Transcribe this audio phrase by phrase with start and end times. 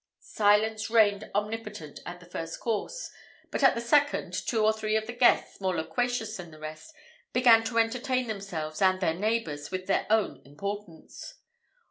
[0.21, 3.11] Silence reigned omnipotent at the first course;
[3.51, 6.95] but at the second, two or three of the guests, more loquacious than the rest,
[7.33, 11.35] began to entertain themselves and their neighbours with their own importance.